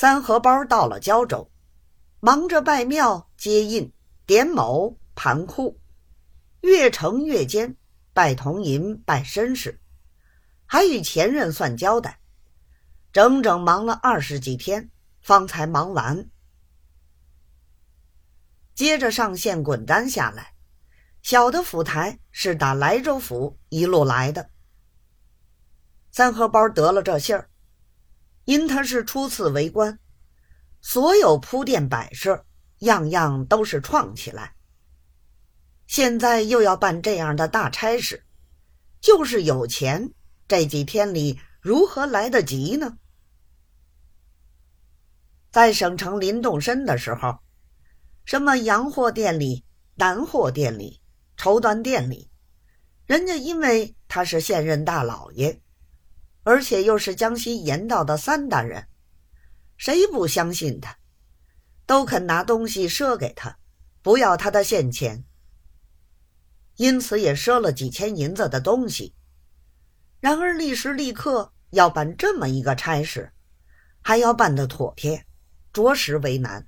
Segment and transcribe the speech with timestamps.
[0.00, 1.50] 三荷包到了胶州，
[2.20, 3.92] 忙着拜庙、接印、
[4.26, 5.80] 点卯、盘库，
[6.60, 7.76] 越城越监、
[8.12, 9.80] 拜铜银、拜绅士，
[10.66, 12.20] 还与前任算交代，
[13.12, 14.88] 整整忙了二十几天，
[15.20, 16.30] 方才忙完。
[18.76, 20.54] 接着上线滚单下来，
[21.22, 24.48] 小的府台是打莱州府一路来的。
[26.12, 27.50] 三荷包得了这信儿。
[28.48, 29.98] 因他是初次为官，
[30.80, 32.46] 所有铺垫摆设，
[32.78, 34.54] 样样都是创起来。
[35.86, 38.24] 现在又要办这样的大差事，
[39.02, 40.14] 就是有钱，
[40.48, 42.96] 这几天里如何来得及呢？
[45.50, 47.40] 在省城临动身的时候，
[48.24, 49.62] 什么洋货店里、
[49.96, 51.02] 南货店里、
[51.36, 52.30] 绸缎店里，
[53.04, 55.60] 人家因为他是现任大老爷。
[56.48, 58.88] 而且又是江西盐道的三大人，
[59.76, 60.96] 谁不相信他？
[61.84, 63.58] 都肯拿东西赊给他，
[64.00, 65.26] 不要他的现钱。
[66.76, 69.14] 因此也赊了几千银子的东西。
[70.20, 73.30] 然而立时立刻要办这么一个差事，
[74.00, 75.26] 还要办得妥帖，
[75.70, 76.66] 着实为难。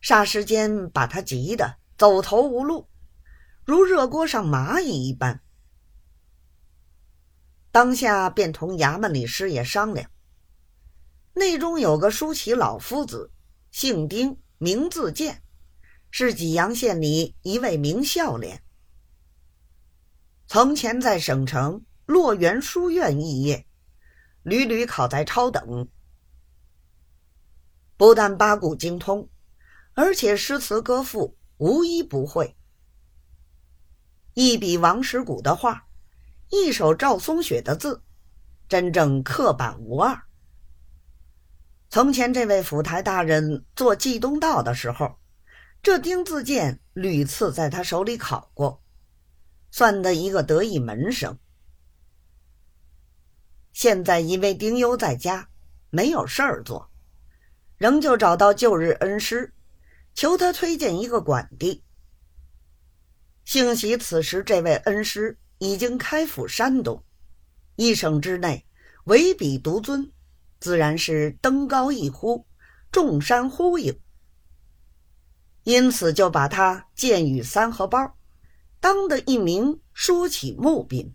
[0.00, 2.88] 霎时间把他急得走投无路，
[3.64, 5.40] 如热锅上蚂蚁一般。
[7.74, 10.08] 当下便同衙门里师爷商量，
[11.32, 13.32] 内中有个舒淇老夫子，
[13.72, 15.42] 姓丁，名字建，
[16.08, 18.62] 是济阳县里一位名孝廉。
[20.46, 23.66] 从前在省城洛源书院肄业，
[24.44, 25.88] 屡屡考在超等，
[27.96, 29.28] 不但八股精通，
[29.94, 32.56] 而且诗词歌赋无一不会，
[34.34, 35.88] 一笔王实古的画。
[36.54, 38.00] 一手赵松雪的字，
[38.68, 40.22] 真正刻板无二。
[41.90, 45.18] 从前这位府台大人做冀东道的时候，
[45.82, 48.82] 这丁字鉴屡次在他手里考过，
[49.72, 51.36] 算得一个得意门生。
[53.72, 55.48] 现在因为丁忧在家，
[55.90, 56.88] 没有事儿做，
[57.76, 59.52] 仍旧找到旧日恩师，
[60.14, 61.82] 求他推荐一个管地。
[63.44, 65.36] 幸喜此时这位恩师。
[65.64, 67.02] 已经开赴山东，
[67.76, 68.66] 一省之内
[69.04, 70.12] 唯彼独尊，
[70.60, 72.46] 自然是登高一呼，
[72.92, 73.98] 众山呼应。
[75.62, 78.16] 因此就把他建于三合包，
[78.80, 81.14] 当的一名书起募兵。